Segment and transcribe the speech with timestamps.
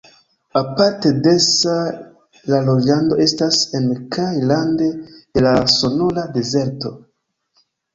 [0.61, 1.75] Aparte densa
[2.53, 3.89] la loĝado estas en
[4.19, 6.99] kaj rande de la Sonora-dezerto.